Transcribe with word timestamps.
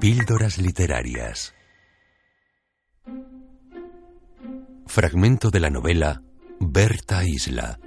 Píldoras 0.00 0.56
literarias. 0.56 1.54
Fragmento 4.86 5.50
de 5.50 5.60
la 5.60 5.68
novela 5.68 6.22
Berta 6.58 7.22
Isla, 7.26 7.78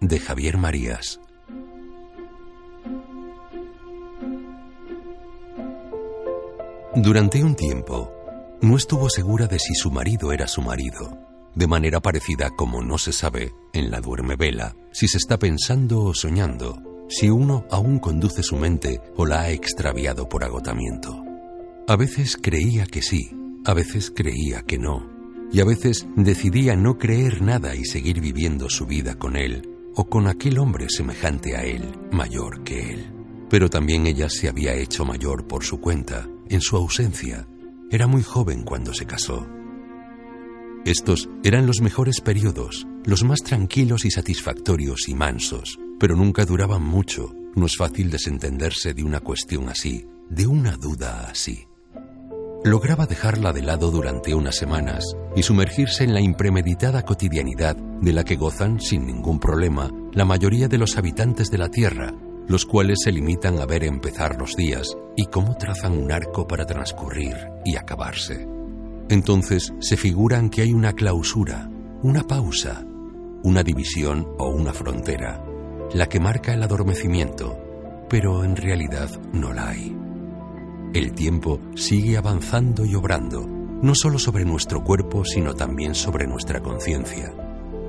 de 0.00 0.18
Javier 0.20 0.56
Marías. 0.56 1.20
Durante 6.96 7.44
un 7.44 7.54
tiempo, 7.54 8.10
no 8.62 8.78
estuvo 8.78 9.10
segura 9.10 9.46
de 9.46 9.58
si 9.58 9.74
su 9.74 9.90
marido 9.90 10.32
era 10.32 10.48
su 10.48 10.62
marido, 10.62 11.18
de 11.54 11.66
manera 11.66 12.00
parecida 12.00 12.48
como 12.56 12.82
no 12.82 12.96
se 12.96 13.12
sabe, 13.12 13.52
en 13.74 13.90
la 13.90 14.00
duerme 14.00 14.36
vela, 14.36 14.74
si 14.92 15.08
se 15.08 15.18
está 15.18 15.38
pensando 15.38 16.04
o 16.04 16.14
soñando, 16.14 17.06
si 17.10 17.28
uno 17.28 17.66
aún 17.70 17.98
conduce 17.98 18.42
su 18.42 18.56
mente 18.56 19.02
o 19.14 19.26
la 19.26 19.42
ha 19.42 19.50
extraviado 19.50 20.26
por 20.26 20.42
agotamiento. 20.42 21.29
A 21.90 21.96
veces 21.96 22.38
creía 22.40 22.86
que 22.86 23.02
sí, 23.02 23.32
a 23.64 23.74
veces 23.74 24.12
creía 24.14 24.62
que 24.62 24.78
no, 24.78 25.10
y 25.50 25.58
a 25.58 25.64
veces 25.64 26.06
decidía 26.14 26.76
no 26.76 26.98
creer 26.98 27.42
nada 27.42 27.74
y 27.74 27.84
seguir 27.84 28.20
viviendo 28.20 28.70
su 28.70 28.86
vida 28.86 29.16
con 29.16 29.36
él 29.36 29.68
o 29.96 30.08
con 30.08 30.28
aquel 30.28 30.60
hombre 30.60 30.86
semejante 30.88 31.56
a 31.56 31.64
él, 31.64 31.82
mayor 32.12 32.62
que 32.62 32.92
él. 32.92 33.12
Pero 33.50 33.68
también 33.68 34.06
ella 34.06 34.30
se 34.30 34.48
había 34.48 34.72
hecho 34.74 35.04
mayor 35.04 35.48
por 35.48 35.64
su 35.64 35.80
cuenta, 35.80 36.28
en 36.48 36.60
su 36.60 36.76
ausencia. 36.76 37.48
Era 37.90 38.06
muy 38.06 38.22
joven 38.22 38.62
cuando 38.62 38.94
se 38.94 39.06
casó. 39.06 39.48
Estos 40.84 41.28
eran 41.42 41.66
los 41.66 41.80
mejores 41.80 42.20
periodos, 42.20 42.86
los 43.04 43.24
más 43.24 43.42
tranquilos 43.42 44.04
y 44.04 44.12
satisfactorios 44.12 45.08
y 45.08 45.16
mansos, 45.16 45.80
pero 45.98 46.14
nunca 46.14 46.44
duraban 46.44 46.84
mucho. 46.84 47.34
No 47.56 47.66
es 47.66 47.76
fácil 47.76 48.10
desentenderse 48.10 48.94
de 48.94 49.02
una 49.02 49.18
cuestión 49.18 49.68
así, 49.68 50.06
de 50.28 50.46
una 50.46 50.76
duda 50.76 51.26
así 51.28 51.66
lograba 52.64 53.06
dejarla 53.06 53.52
de 53.52 53.62
lado 53.62 53.90
durante 53.90 54.34
unas 54.34 54.56
semanas 54.56 55.04
y 55.34 55.42
sumergirse 55.42 56.04
en 56.04 56.12
la 56.12 56.20
impremeditada 56.20 57.02
cotidianidad 57.02 57.76
de 57.76 58.12
la 58.12 58.24
que 58.24 58.36
gozan 58.36 58.80
sin 58.80 59.06
ningún 59.06 59.38
problema 59.38 59.90
la 60.12 60.24
mayoría 60.24 60.68
de 60.68 60.78
los 60.78 60.98
habitantes 60.98 61.50
de 61.50 61.58
la 61.58 61.70
Tierra, 61.70 62.14
los 62.46 62.66
cuales 62.66 62.98
se 63.02 63.12
limitan 63.12 63.60
a 63.60 63.66
ver 63.66 63.84
empezar 63.84 64.36
los 64.38 64.56
días 64.56 64.94
y 65.16 65.26
cómo 65.26 65.56
trazan 65.56 65.96
un 65.96 66.12
arco 66.12 66.46
para 66.46 66.66
transcurrir 66.66 67.36
y 67.64 67.76
acabarse. 67.76 68.46
Entonces 69.08 69.72
se 69.80 69.96
figuran 69.96 70.50
que 70.50 70.62
hay 70.62 70.72
una 70.72 70.92
clausura, 70.92 71.70
una 72.02 72.24
pausa, 72.24 72.84
una 73.42 73.62
división 73.62 74.28
o 74.38 74.50
una 74.50 74.72
frontera, 74.72 75.42
la 75.94 76.08
que 76.08 76.20
marca 76.20 76.52
el 76.52 76.62
adormecimiento, 76.62 77.58
pero 78.08 78.44
en 78.44 78.56
realidad 78.56 79.08
no 79.32 79.52
la 79.52 79.68
hay. 79.68 79.96
El 80.92 81.12
tiempo 81.12 81.60
sigue 81.76 82.16
avanzando 82.16 82.84
y 82.84 82.96
obrando, 82.96 83.46
no 83.46 83.94
solo 83.94 84.18
sobre 84.18 84.44
nuestro 84.44 84.82
cuerpo, 84.82 85.24
sino 85.24 85.54
también 85.54 85.94
sobre 85.94 86.26
nuestra 86.26 86.60
conciencia. 86.60 87.32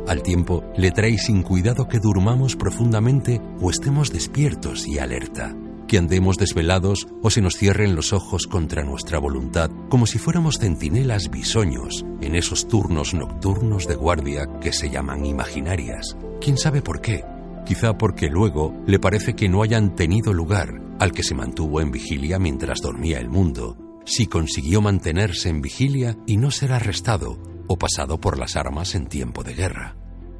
Al 0.07 0.21
tiempo 0.21 0.63
le 0.77 0.91
trae 0.91 1.17
sin 1.17 1.41
cuidado 1.41 1.87
que 1.87 1.97
durmamos 1.97 2.55
profundamente 2.55 3.41
o 3.59 3.71
estemos 3.71 4.13
despiertos 4.13 4.87
y 4.87 4.99
alerta, 4.99 5.55
que 5.87 5.97
andemos 5.97 6.37
desvelados 6.37 7.07
o 7.23 7.31
se 7.31 7.41
nos 7.41 7.55
cierren 7.55 7.95
los 7.95 8.13
ojos 8.13 8.45
contra 8.45 8.83
nuestra 8.83 9.17
voluntad, 9.17 9.71
como 9.89 10.05
si 10.05 10.19
fuéramos 10.19 10.59
centinelas 10.59 11.31
bisoños 11.31 12.05
en 12.21 12.35
esos 12.35 12.67
turnos 12.67 13.15
nocturnos 13.15 13.87
de 13.87 13.95
guardia 13.95 14.45
que 14.61 14.73
se 14.73 14.91
llaman 14.91 15.25
imaginarias. 15.25 16.17
¿Quién 16.39 16.55
sabe 16.55 16.83
por 16.83 17.01
qué? 17.01 17.25
Quizá 17.65 17.97
porque 17.97 18.29
luego 18.29 18.75
le 18.85 18.99
parece 18.99 19.33
que 19.33 19.49
no 19.49 19.63
hayan 19.63 19.95
tenido 19.95 20.33
lugar 20.33 20.90
al 21.01 21.13
que 21.13 21.23
se 21.23 21.33
mantuvo 21.33 21.81
en 21.81 21.89
vigilia 21.89 22.37
mientras 22.37 22.79
dormía 22.79 23.17
el 23.17 23.27
mundo, 23.27 23.75
si 24.05 24.27
consiguió 24.27 24.81
mantenerse 24.81 25.49
en 25.49 25.59
vigilia 25.59 26.15
y 26.27 26.37
no 26.37 26.51
ser 26.51 26.71
arrestado 26.71 27.41
o 27.67 27.75
pasado 27.75 28.21
por 28.21 28.37
las 28.37 28.55
armas 28.55 28.93
en 28.93 29.07
tiempo 29.07 29.43
de 29.43 29.55
guerra. 29.55 29.95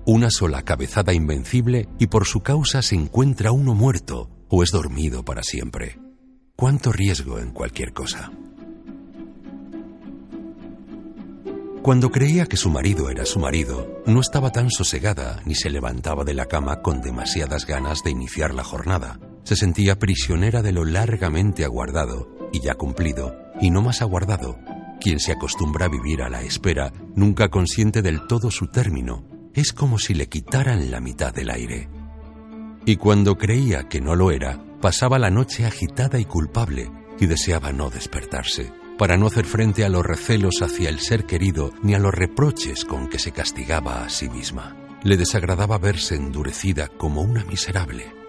Una 0.06 0.30
sola 0.30 0.62
cabezada 0.62 1.16
invencible 1.16 1.90
y 1.98 2.08
por 2.08 2.28
su 2.28 2.42
causa 2.42 2.84
se 2.84 2.94
encuentra 2.94 3.52
uno 3.52 3.74
muerto 3.74 4.30
o 4.50 4.62
es 4.62 4.70
dormido 4.70 5.26
para 5.26 5.42
siempre. 5.42 5.98
¿Cuánto 6.56 6.92
riesgo 6.92 7.40
en 7.40 7.54
cualquier 7.54 7.92
cosa? 7.92 8.32
Cuando 11.82 12.12
creía 12.12 12.46
que 12.46 12.58
su 12.58 12.70
marido 12.70 13.10
era 13.10 13.26
su 13.26 13.40
marido, 13.40 14.04
no 14.06 14.20
estaba 14.22 14.52
tan 14.52 14.70
sosegada 14.70 15.42
ni 15.44 15.56
se 15.56 15.72
levantaba 15.72 16.24
de 16.24 16.36
la 16.36 16.46
cama 16.46 16.84
con 16.84 17.02
demasiadas 17.02 17.66
ganas 17.66 18.04
de 18.04 18.12
iniciar 18.12 18.54
la 18.54 18.64
jornada. 18.64 19.20
Se 19.44 19.56
sentía 19.56 19.97
prisionera 19.97 20.62
de 20.62 20.72
lo 20.72 20.85
largamente 20.85 21.66
aguardado 21.66 22.29
y 22.52 22.59
ya 22.59 22.75
cumplido, 22.75 23.35
y 23.59 23.69
no 23.69 23.81
más 23.81 24.02
aguardado. 24.02 24.59
Quien 25.00 25.19
se 25.19 25.31
acostumbra 25.31 25.88
a 25.88 25.90
vivir 25.90 26.22
a 26.22 26.29
la 26.29 26.41
espera 26.41 26.94
nunca 27.16 27.50
consiente 27.50 28.02
del 28.02 28.28
todo 28.28 28.52
su 28.52 28.68
término. 28.68 29.25
Es 29.53 29.74
como 29.74 29.97
si 29.97 30.13
le 30.13 30.29
quitaran 30.29 30.91
la 30.91 31.02
mitad 31.02 31.34
del 31.34 31.50
aire. 31.50 31.90
Y 32.85 32.97
cuando 32.97 33.38
creía 33.38 33.90
que 33.90 34.02
no 34.02 34.16
lo 34.16 34.31
era, 34.31 34.63
pasaba 34.81 35.19
la 35.19 35.29
noche 35.29 35.66
agitada 35.66 36.19
y 36.19 36.25
culpable 36.25 36.91
y 37.19 37.25
deseaba 37.25 37.72
no 37.72 37.90
despertarse 37.90 38.72
para 39.02 39.18
no 39.18 39.25
hacer 39.25 39.46
frente 39.46 39.84
a 39.84 39.90
los 39.90 40.06
recelos 40.06 40.62
hacia 40.62 40.88
el 40.88 41.00
ser 41.00 41.25
querido 41.25 41.73
ni 41.81 41.96
a 41.96 41.97
los 41.97 42.13
reproches 42.13 42.85
con 42.85 43.09
que 43.09 43.18
se 43.18 43.31
castigaba 43.31 44.06
a 44.06 44.09
sí 44.09 44.29
misma. 44.29 44.78
Le 45.03 45.18
desagradaba 45.18 45.79
verse 45.79 46.13
endurecida 46.13 46.88
como 46.88 47.23
una 47.23 47.44
miserable. 47.46 48.21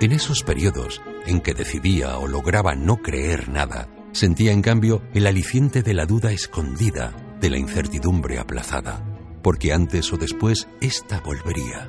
En 0.00 0.12
esos 0.12 0.44
periodos 0.44 1.02
en 1.26 1.40
que 1.40 1.54
decidía 1.54 2.18
o 2.18 2.28
lograba 2.28 2.76
no 2.76 2.98
creer 2.98 3.48
nada, 3.48 3.88
sentía 4.12 4.52
en 4.52 4.62
cambio 4.62 5.02
el 5.12 5.26
aliciente 5.26 5.82
de 5.82 5.92
la 5.92 6.06
duda 6.06 6.30
escondida, 6.30 7.12
de 7.40 7.50
la 7.50 7.58
incertidumbre 7.58 8.38
aplazada, 8.38 9.04
porque 9.42 9.72
antes 9.72 10.12
o 10.12 10.16
después 10.16 10.68
ésta 10.80 11.20
volvería. 11.20 11.88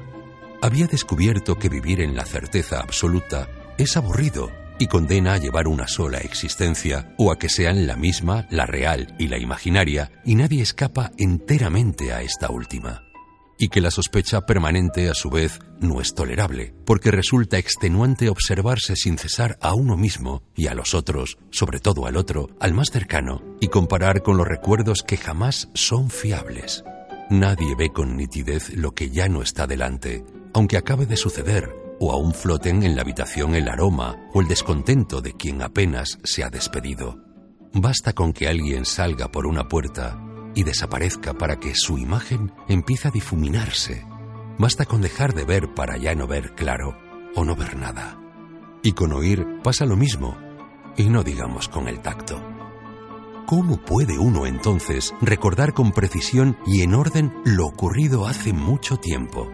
Había 0.60 0.88
descubierto 0.88 1.60
que 1.60 1.70
vivir 1.70 2.02
en 2.02 2.16
la 2.16 2.26
certeza 2.26 2.80
absoluta 2.80 3.48
es 3.78 3.96
aburrido 3.96 4.52
y 4.80 4.88
condena 4.88 5.34
a 5.34 5.38
llevar 5.38 5.68
una 5.68 5.88
sola 5.88 6.18
existencia 6.18 7.14
o 7.18 7.32
a 7.32 7.38
que 7.38 7.50
sean 7.50 7.86
la 7.86 7.96
misma, 7.96 8.48
la 8.50 8.66
real 8.66 9.14
y 9.20 9.28
la 9.28 9.38
imaginaria, 9.38 10.12
y 10.26 10.34
nadie 10.34 10.64
escapa 10.64 11.12
enteramente 11.18 12.12
a 12.12 12.24
esta 12.24 12.50
última. 12.50 13.09
Y 13.62 13.68
que 13.68 13.82
la 13.82 13.92
sospecha 13.92 14.46
permanente, 14.46 15.10
a 15.10 15.14
su 15.14 15.30
vez, 15.30 15.60
no 15.82 16.00
es 16.00 16.16
tolerable, 16.16 16.74
porque 16.86 17.12
resulta 17.12 17.58
extenuante 17.58 18.30
observarse 18.30 18.96
sin 18.96 19.18
cesar 19.18 19.58
a 19.60 19.74
uno 19.74 19.98
mismo 19.98 20.44
y 20.56 20.68
a 20.68 20.74
los 20.74 20.94
otros, 20.94 21.38
sobre 21.52 21.82
todo 21.82 22.06
al 22.06 22.16
otro, 22.16 22.48
al 22.62 22.74
más 22.74 22.90
cercano, 22.90 23.44
y 23.60 23.68
comparar 23.68 24.24
con 24.24 24.38
los 24.38 24.48
recuerdos 24.48 25.04
que 25.04 25.18
jamás 25.18 25.70
son 25.74 26.10
fiables. 26.10 26.86
Nadie 27.30 27.76
ve 27.78 27.92
con 27.92 28.16
nitidez 28.16 28.74
lo 28.76 28.96
que 28.96 29.10
ya 29.10 29.28
no 29.28 29.42
está 29.42 29.68
delante, 29.68 30.24
aunque 30.54 30.78
acabe 30.78 31.06
de 31.06 31.18
suceder 31.18 31.70
o 32.00 32.14
aún 32.14 32.34
floten 32.34 32.84
en 32.84 32.96
la 32.96 33.02
habitación 33.02 33.56
el 33.56 33.68
aroma 33.68 34.16
o 34.34 34.40
el 34.40 34.48
descontento 34.48 35.22
de 35.22 35.34
quien 35.34 35.62
apenas 35.62 36.18
se 36.24 36.46
ha 36.46 36.50
despedido. 36.50 37.18
Basta 37.74 38.14
con 38.14 38.32
que 38.32 38.48
alguien 38.48 38.86
salga 38.86 39.32
por 39.32 39.46
una 39.46 39.68
puerta 39.68 40.18
y 40.56 40.64
desaparezca 40.64 41.34
para 41.34 41.60
que 41.60 41.76
su 41.76 41.98
imagen 41.98 42.52
empiece 42.68 43.08
a 43.08 43.12
difuminarse. 43.12 44.06
Basta 44.58 44.86
con 44.86 45.02
dejar 45.02 45.34
de 45.34 45.46
ver 45.46 45.74
para 45.74 45.98
ya 45.98 46.16
no 46.16 46.28
ver 46.28 46.54
claro 46.56 46.98
o 47.36 47.46
no 47.46 47.56
ver 47.56 47.78
nada. 47.78 48.20
Y 48.84 48.94
con 48.94 49.14
oír 49.14 49.46
pasa 49.64 49.86
lo 49.86 49.96
mismo, 49.96 50.38
y 50.98 51.10
no 51.10 51.24
digamos 51.24 51.70
con 51.70 51.88
el 51.88 52.00
tacto. 52.02 52.42
¿Cómo 53.46 53.78
puede 53.78 54.20
uno 54.20 54.46
entonces 54.46 55.14
recordar 55.22 55.74
con 55.74 55.92
precisión 55.92 56.58
y 56.68 56.82
en 56.82 56.94
orden 56.94 57.34
lo 57.46 57.66
ocurrido 57.66 58.28
hace 58.28 58.54
mucho 58.54 58.98
tiempo? 58.98 59.52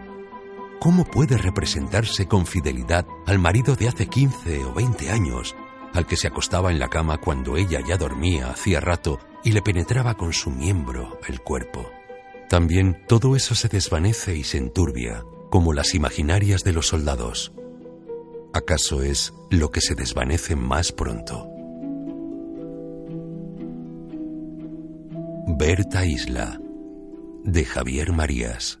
¿Cómo 0.80 1.04
puede 1.04 1.38
representarse 1.38 2.26
con 2.26 2.44
fidelidad 2.44 3.06
al 3.26 3.38
marido 3.38 3.74
de 3.74 3.88
hace 3.88 4.06
15 4.06 4.64
o 4.66 4.74
20 4.74 5.10
años, 5.10 5.56
al 5.94 6.06
que 6.06 6.16
se 6.16 6.28
acostaba 6.28 6.70
en 6.70 6.78
la 6.78 6.88
cama 6.88 7.16
cuando 7.18 7.56
ella 7.56 7.80
ya 7.80 7.96
dormía 7.96 8.50
hacía 8.50 8.80
rato 8.80 9.18
y 9.46 9.52
le 9.52 9.62
penetraba 9.62 10.16
con 10.16 10.32
su 10.32 10.50
miembro 10.50 11.20
el 11.28 11.40
cuerpo? 11.40 11.88
También 12.48 13.00
todo 13.06 13.36
eso 13.36 13.54
se 13.54 13.68
desvanece 13.68 14.36
y 14.36 14.42
se 14.42 14.58
enturbia, 14.58 15.24
como 15.50 15.72
las 15.72 15.94
imaginarias 15.94 16.64
de 16.64 16.72
los 16.72 16.88
soldados. 16.88 17.52
¿Acaso 18.52 19.02
es 19.02 19.32
lo 19.50 19.70
que 19.70 19.80
se 19.80 19.94
desvanece 19.94 20.56
más 20.56 20.90
pronto? 20.90 21.48
Berta 25.46 26.04
Isla, 26.04 26.60
de 27.44 27.64
Javier 27.64 28.12
Marías. 28.12 28.80